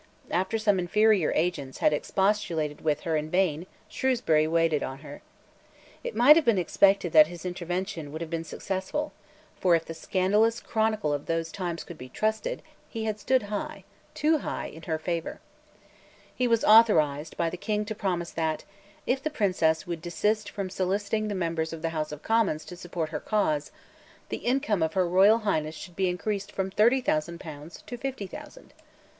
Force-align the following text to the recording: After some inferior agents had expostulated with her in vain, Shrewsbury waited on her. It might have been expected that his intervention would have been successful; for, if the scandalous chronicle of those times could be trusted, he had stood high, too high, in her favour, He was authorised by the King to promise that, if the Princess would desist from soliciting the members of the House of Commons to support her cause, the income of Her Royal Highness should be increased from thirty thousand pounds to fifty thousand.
After 0.31 0.57
some 0.57 0.79
inferior 0.79 1.31
agents 1.35 1.77
had 1.77 1.93
expostulated 1.93 2.81
with 2.81 3.01
her 3.01 3.15
in 3.15 3.29
vain, 3.29 3.67
Shrewsbury 3.87 4.47
waited 4.47 4.81
on 4.81 5.01
her. 5.01 5.21
It 6.03 6.15
might 6.15 6.35
have 6.35 6.45
been 6.45 6.57
expected 6.57 7.13
that 7.13 7.27
his 7.27 7.45
intervention 7.45 8.11
would 8.11 8.19
have 8.19 8.29
been 8.31 8.43
successful; 8.43 9.13
for, 9.59 9.75
if 9.75 9.85
the 9.85 9.93
scandalous 9.93 10.59
chronicle 10.59 11.13
of 11.13 11.27
those 11.27 11.51
times 11.51 11.83
could 11.83 11.99
be 11.99 12.09
trusted, 12.09 12.63
he 12.89 13.03
had 13.05 13.19
stood 13.19 13.43
high, 13.43 13.83
too 14.15 14.39
high, 14.39 14.65
in 14.65 14.81
her 14.89 14.97
favour, 14.97 15.39
He 16.33 16.47
was 16.47 16.63
authorised 16.65 17.37
by 17.37 17.51
the 17.51 17.55
King 17.55 17.85
to 17.85 17.93
promise 17.93 18.31
that, 18.31 18.63
if 19.05 19.21
the 19.21 19.29
Princess 19.29 19.85
would 19.85 20.01
desist 20.01 20.49
from 20.49 20.71
soliciting 20.71 21.27
the 21.27 21.35
members 21.35 21.73
of 21.73 21.83
the 21.83 21.89
House 21.89 22.11
of 22.11 22.23
Commons 22.23 22.65
to 22.65 22.75
support 22.75 23.09
her 23.09 23.19
cause, 23.19 23.71
the 24.29 24.37
income 24.37 24.81
of 24.81 24.93
Her 24.95 25.07
Royal 25.07 25.37
Highness 25.45 25.75
should 25.75 25.95
be 25.95 26.09
increased 26.09 26.51
from 26.51 26.71
thirty 26.71 27.01
thousand 27.01 27.39
pounds 27.39 27.83
to 27.85 27.97
fifty 27.97 28.25
thousand. 28.25 28.73